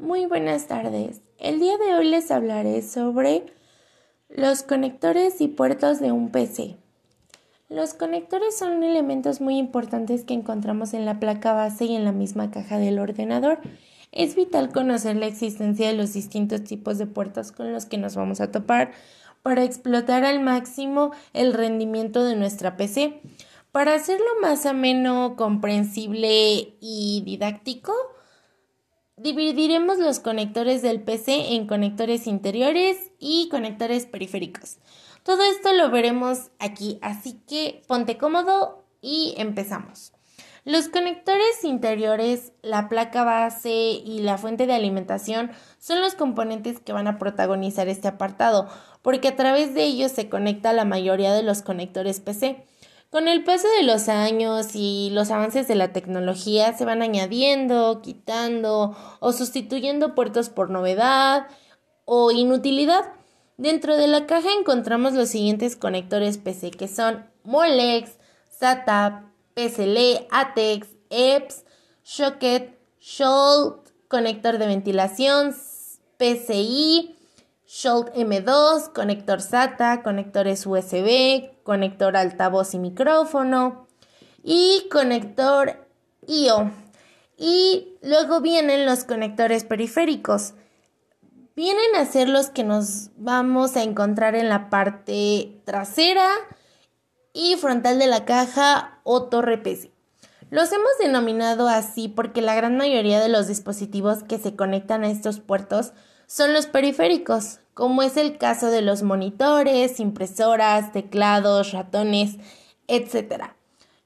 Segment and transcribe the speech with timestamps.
[0.00, 1.20] Muy buenas tardes.
[1.38, 3.44] El día de hoy les hablaré sobre
[4.30, 6.78] los conectores y puertos de un PC.
[7.68, 12.12] Los conectores son elementos muy importantes que encontramos en la placa base y en la
[12.12, 13.58] misma caja del ordenador.
[14.10, 18.16] Es vital conocer la existencia de los distintos tipos de puertos con los que nos
[18.16, 18.92] vamos a topar
[19.42, 23.20] para explotar al máximo el rendimiento de nuestra PC.
[23.70, 27.92] Para hacerlo más ameno, comprensible y didáctico,
[29.20, 34.78] dividiremos los conectores del PC en conectores interiores y conectores periféricos.
[35.22, 40.12] Todo esto lo veremos aquí, así que ponte cómodo y empezamos.
[40.64, 46.92] Los conectores interiores, la placa base y la fuente de alimentación son los componentes que
[46.92, 48.68] van a protagonizar este apartado,
[49.02, 52.64] porque a través de ellos se conecta la mayoría de los conectores PC.
[53.10, 58.02] Con el paso de los años y los avances de la tecnología se van añadiendo,
[58.02, 61.48] quitando o sustituyendo puertos por novedad
[62.04, 63.12] o inutilidad.
[63.56, 68.12] Dentro de la caja encontramos los siguientes conectores PC que son Molex,
[68.48, 71.64] SATA, PCL, ATEX, EPS,
[72.04, 75.52] Socket, Scholt, conector de ventilación,
[76.16, 77.16] PCI,
[77.66, 83.86] Scholt M2, conector SATA, conectores USB, conector altavoz y micrófono
[84.42, 85.86] y conector
[86.26, 86.72] IO.
[87.38, 90.54] Y luego vienen los conectores periféricos.
[91.54, 96.28] Vienen a ser los que nos vamos a encontrar en la parte trasera
[97.32, 99.92] y frontal de la caja o torre PC.
[100.50, 105.10] Los hemos denominado así porque la gran mayoría de los dispositivos que se conectan a
[105.10, 105.92] estos puertos
[106.30, 112.36] son los periféricos, como es el caso de los monitores, impresoras, teclados, ratones,
[112.86, 113.46] etc.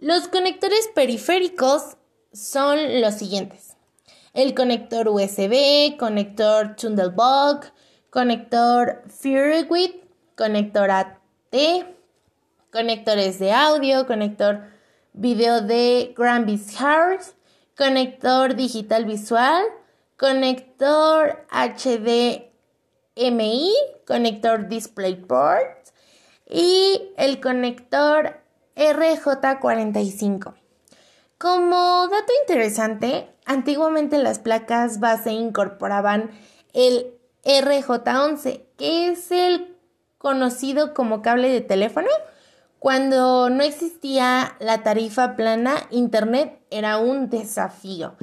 [0.00, 1.96] Los conectores periféricos
[2.30, 3.74] son los siguientes.
[4.34, 7.72] El conector USB, conector Thunderbolt,
[8.10, 10.04] conector Furewit,
[10.36, 11.16] conector AT,
[12.70, 14.64] conectores de audio, conector
[15.14, 17.22] video de Grandis Heart,
[17.78, 19.64] conector digital visual,
[20.20, 22.52] conector HDMI,
[24.06, 25.88] conector DisplayPort
[26.46, 28.38] y el conector
[28.76, 30.52] RJ45.
[31.38, 36.30] Como dato interesante, antiguamente las placas base incorporaban
[36.74, 39.74] el RJ11, que es el
[40.18, 42.10] conocido como cable de teléfono.
[42.78, 48.16] Cuando no existía la tarifa plana, Internet era un desafío.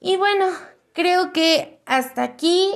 [0.00, 0.48] Y bueno,
[0.94, 2.70] Creo que hasta aquí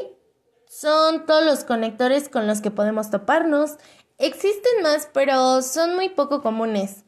[0.68, 3.76] son todos los conectores con los que podemos toparnos.
[4.18, 7.04] Existen más, pero son muy poco comunes,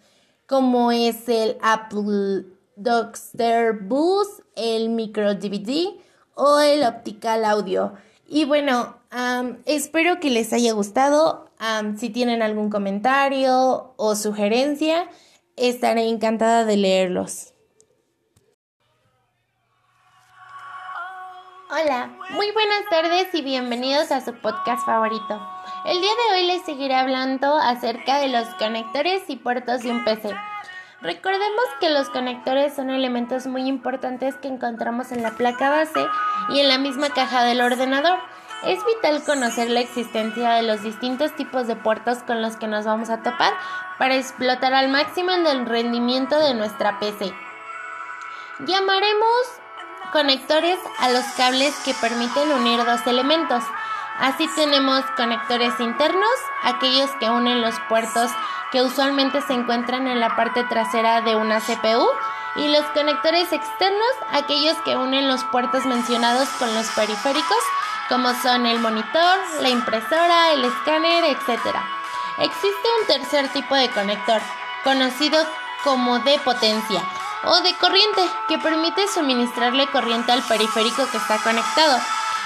[0.46, 5.88] como es el Apple Dockster Boost, el Micro DVD
[6.34, 7.92] o el Optical Audio.
[8.28, 8.96] Y bueno,
[9.64, 11.50] espero que les haya gustado.
[11.98, 15.08] si tienen algún comentario o sugerencia,
[15.56, 17.52] estaré encantada de leerlos.
[21.72, 25.40] Hola, muy buenas tardes y bienvenidos a su podcast favorito.
[25.84, 30.04] El día de hoy les seguiré hablando acerca de los conectores y puertos de un
[30.04, 30.34] PC.
[31.00, 36.04] Recordemos que los conectores son elementos muy importantes que encontramos en la placa base
[36.48, 38.18] y en la misma caja del ordenador.
[38.64, 42.84] Es vital conocer la existencia de los distintos tipos de puertos con los que nos
[42.84, 43.52] vamos a topar
[43.96, 47.32] para explotar al máximo el rendimiento de nuestra PC.
[48.66, 49.60] Llamaremos
[50.10, 53.64] conectores a los cables que permiten unir dos elementos.
[54.18, 56.30] Así tenemos conectores internos,
[56.62, 58.30] aquellos que unen los puertos
[58.70, 62.06] que usualmente se encuentran en la parte trasera de una CPU,
[62.56, 67.58] y los conectores externos, aquellos que unen los puertos mencionados con los periféricos,
[68.08, 71.76] como son el monitor, la impresora, el escáner, etc.
[72.38, 74.40] Existe un tercer tipo de conector,
[74.82, 75.46] conocido
[75.84, 77.02] como de potencia,
[77.44, 81.98] o de corriente que permite suministrarle corriente al periférico que está conectado.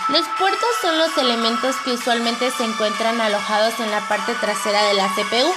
[0.09, 4.95] Los puertos son los elementos que usualmente se encuentran alojados en la parte trasera de
[4.95, 5.55] la CPU.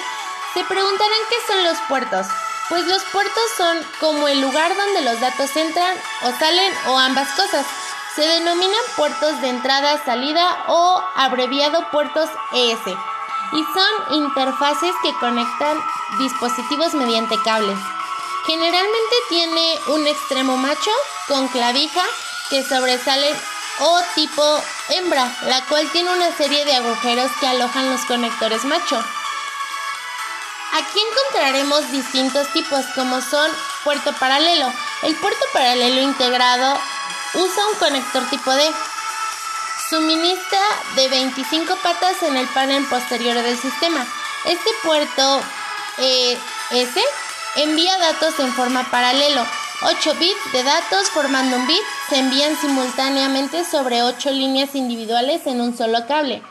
[0.54, 2.28] Se preguntarán qué son los puertos.
[2.70, 7.30] Pues los puertos son como el lugar donde los datos entran o salen o ambas
[7.32, 7.66] cosas.
[8.16, 12.88] Se denominan puertos de entrada-salida o abreviado puertos ES
[13.54, 15.78] y son interfaces que conectan
[16.20, 17.78] dispositivos mediante cables.
[18.48, 20.92] Generalmente tiene un extremo macho
[21.28, 22.02] con clavija
[22.50, 23.36] que sobresale
[23.80, 29.04] o tipo hembra, la cual tiene una serie de agujeros que alojan los conectores macho.
[30.72, 33.52] Aquí encontraremos distintos tipos como son
[33.84, 34.72] puerto paralelo.
[35.04, 36.80] El puerto paralelo integrado
[37.34, 38.74] usa un conector tipo D
[39.90, 40.62] suministra
[40.96, 44.08] de 25 patas en el panel posterior del sistema.
[44.46, 45.42] Este puerto
[45.98, 46.38] eh,
[46.72, 47.04] S
[47.58, 49.42] envía datos en forma paralelo.
[49.84, 55.62] 8 bits de datos formando un bit se envían simultáneamente sobre 8 líneas individuales en
[55.62, 56.42] un solo cable.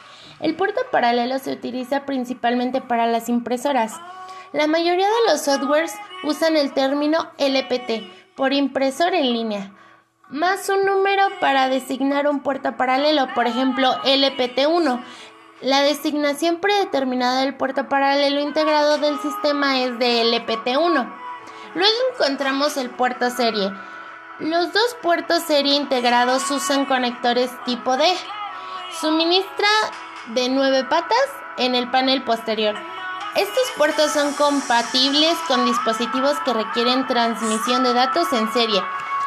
[0.41, 3.95] El puerto paralelo se utiliza principalmente para las impresoras.
[4.53, 5.93] La mayoría de los softwares
[6.25, 9.73] usan el término LPT por impresor en línea,
[10.29, 15.05] más un número para designar un puerto paralelo, por ejemplo LPT1.
[15.63, 21.15] La designación predeterminada del puerto paralelo integrado del sistema es de LPT1.
[21.75, 23.73] Luego encontramos el puerto serie.
[24.39, 28.05] Los dos puertos serie integrados usan conectores tipo D.
[29.01, 29.69] Suministra
[30.35, 31.17] de nueve patas
[31.57, 32.75] en el panel posterior.
[33.35, 38.83] Estos puertos son compatibles con dispositivos que requieren transmisión de datos en serie,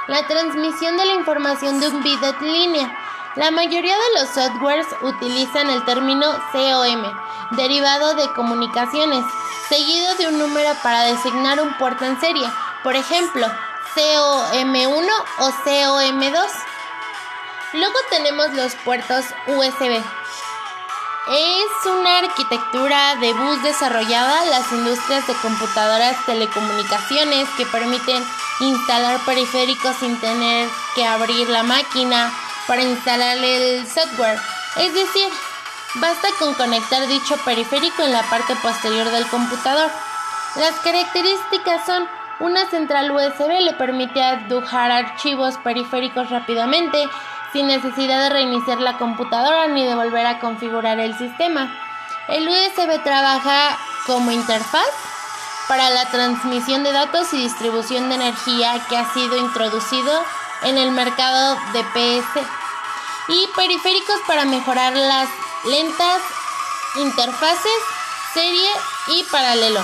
[0.07, 2.98] la transmisión de la información de un bit en línea.
[3.35, 7.03] La mayoría de los softwares utilizan el término COM,
[7.51, 9.23] derivado de comunicaciones,
[9.69, 12.49] seguido de un número para designar un puerto en serie,
[12.83, 13.45] por ejemplo,
[13.95, 15.07] COM1
[15.39, 16.47] o COM2.
[17.73, 20.03] Luego tenemos los puertos USB.
[21.31, 28.25] Es una arquitectura de bus desarrollada las industrias de computadoras telecomunicaciones que permiten
[28.59, 32.31] instalar periféricos sin tener que abrir la máquina
[32.69, 34.39] para instalar el software.
[34.77, 35.27] Es decir,
[35.95, 39.89] basta con conectar dicho periférico en la parte posterior del computador.
[40.55, 42.07] Las características son
[42.39, 47.09] una central USB le permite adujar archivos periféricos rápidamente
[47.51, 51.75] sin necesidad de reiniciar la computadora ni de volver a configurar el sistema.
[52.27, 54.85] El USB trabaja como interfaz
[55.67, 60.23] para la transmisión de datos y distribución de energía que ha sido introducido
[60.63, 62.58] en el mercado de PS
[63.29, 65.29] y periféricos para mejorar las
[65.65, 66.21] lentas
[66.95, 67.71] interfaces
[68.33, 68.69] serie
[69.07, 69.81] y paralelo.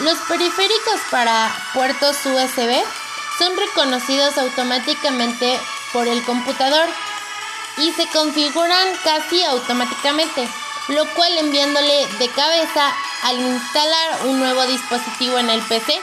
[0.00, 2.82] Los periféricos para puertos USB
[3.38, 5.58] son reconocidos automáticamente
[5.92, 6.86] por el computador
[7.78, 10.48] y se configuran casi automáticamente,
[10.88, 12.92] lo cual enviándole de cabeza
[13.24, 16.00] al instalar un nuevo dispositivo en el PC.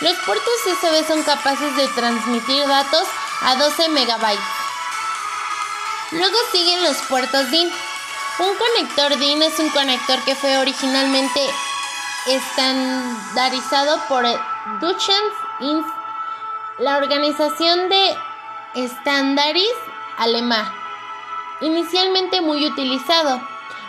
[0.00, 3.06] Los puertos USB son capaces de transmitir datos
[3.42, 4.59] a 12 megabytes.
[6.12, 7.70] Luego siguen los puertos DIN.
[8.40, 11.40] Un conector DIN es un conector que fue originalmente
[12.26, 15.86] estandarizado por Inc.,
[16.78, 18.16] la organización de
[18.74, 19.70] estándares
[20.18, 20.66] alemán,
[21.60, 23.40] inicialmente muy utilizado.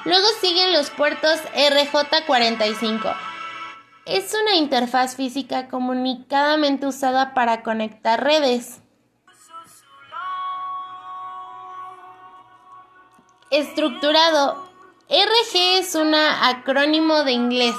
[0.05, 3.15] Luego siguen los puertos RJ45.
[4.05, 8.80] Es una interfaz física comunicadamente usada para conectar redes.
[13.51, 14.55] Estructurado.
[15.09, 17.75] RG es un acrónimo de inglés.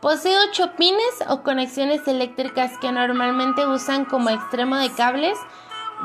[0.00, 5.38] Posee ocho pines o conexiones eléctricas que normalmente usan como extremo de cables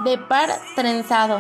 [0.04, 1.40] de par trenzado.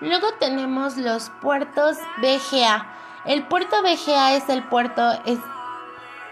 [0.00, 2.88] Luego tenemos los puertos VGA.
[3.24, 5.00] El puerto VGA es el puerto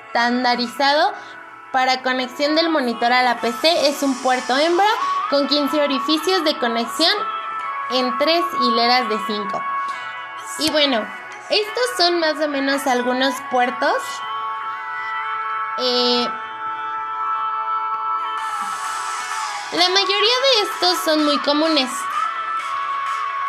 [0.09, 1.13] estandarizado
[1.71, 3.87] para conexión del monitor a la PC.
[3.89, 4.89] Es un puerto hembra
[5.31, 7.15] con 15 orificios de conexión
[7.93, 9.76] en tres hileras de 5.
[10.59, 11.07] Y bueno,
[11.51, 14.03] estos son más o menos algunos puertos.
[15.79, 16.27] Eh,
[19.73, 21.91] La mayoría de estos son muy comunes,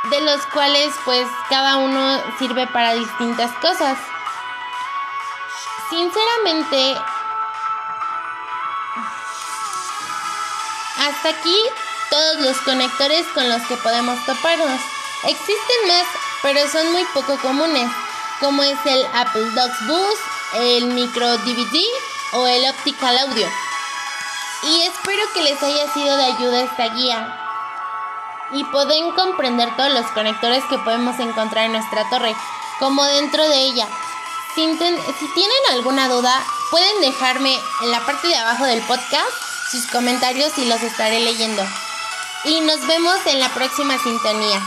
[0.09, 3.97] de los cuales pues cada uno sirve para distintas cosas.
[5.89, 6.97] Sinceramente,
[10.97, 11.57] hasta aquí
[12.09, 14.81] todos los conectores con los que podemos toparnos.
[15.23, 16.07] Existen más,
[16.41, 17.89] pero son muy poco comunes,
[18.39, 20.19] como es el Apple Docs Bus,
[20.55, 21.83] el micro DVD
[22.33, 23.47] o el Optical Audio
[24.63, 27.43] y espero que les haya sido de ayuda esta guía
[28.51, 32.35] y pueden comprender todos los conectores que podemos encontrar en nuestra torre,
[32.79, 33.87] como dentro de ella.
[34.55, 36.33] Si, si tienen alguna duda,
[36.71, 37.53] pueden dejarme
[37.83, 39.29] en la parte de abajo del podcast
[39.69, 41.63] sus comentarios y los estaré leyendo.
[42.45, 44.61] Y nos vemos en la próxima sintonía.